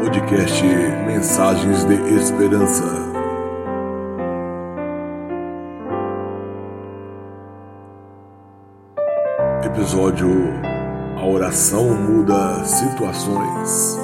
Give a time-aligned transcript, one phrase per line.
[0.00, 0.64] podcast
[1.06, 2.84] Mensagens de Esperança.
[9.62, 10.30] Episódio
[11.18, 13.98] A oração muda situações.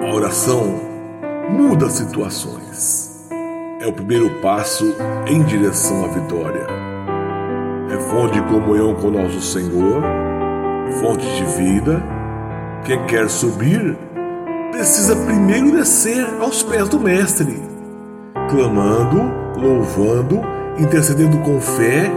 [0.00, 0.80] A oração
[1.50, 3.17] muda situações
[3.80, 4.96] é o primeiro passo
[5.26, 6.66] em direção à vitória.
[7.90, 10.02] É fonte de comunhão com nosso Senhor,
[11.00, 12.02] fonte de vida.
[12.84, 13.96] Quem quer subir
[14.72, 17.62] precisa primeiro descer aos pés do Mestre,
[18.50, 20.40] clamando, louvando,
[20.78, 22.10] intercedendo com fé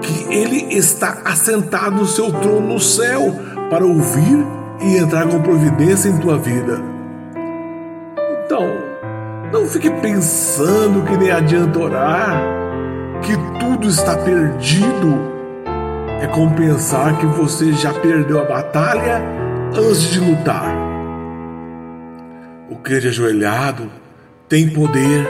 [0.00, 3.34] que Ele está assentado no seu trono no céu
[3.70, 4.44] para ouvir
[4.80, 6.80] e entrar com providência em tua vida.
[8.44, 8.91] Então,
[9.52, 12.42] não fique pensando que nem adianta orar,
[13.20, 15.30] que tudo está perdido.
[16.22, 19.20] É como pensar que você já perdeu a batalha
[19.76, 20.74] antes de lutar.
[22.70, 23.90] O crente ajoelhado
[24.48, 25.28] tem poder,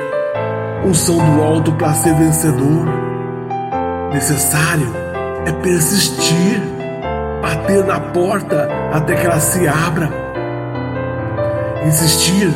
[0.86, 2.86] unção do alto para ser vencedor.
[4.12, 4.88] Necessário
[5.46, 6.60] é persistir,
[7.40, 10.08] bater na porta até que ela se abra.
[11.84, 12.52] Insistir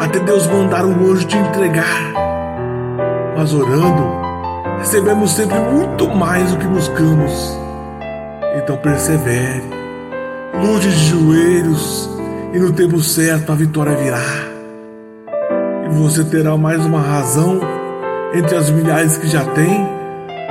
[0.00, 2.12] até Deus mandar um anjo te entregar.
[3.36, 4.04] Mas orando,
[4.78, 7.58] recebemos sempre muito mais do que buscamos.
[8.56, 9.64] Então persevere,
[10.62, 12.10] lute de joelhos
[12.52, 14.22] e no tempo certo a vitória virá.
[15.84, 17.60] E você terá mais uma razão
[18.32, 19.86] entre as milhares que já tem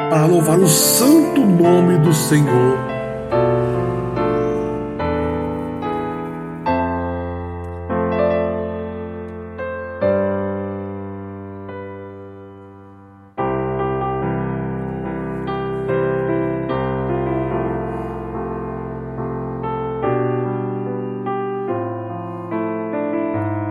[0.09, 2.92] para louvar o santo nome do Senhor.